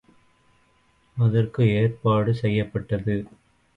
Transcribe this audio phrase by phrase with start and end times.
[1.17, 3.17] அதற்கு ஏற்பாடு செய்யப்பட்டது.